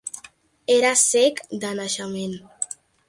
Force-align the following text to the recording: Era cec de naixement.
Era 0.77 0.93
cec 1.01 1.43
de 1.65 1.73
naixement. 1.81 2.35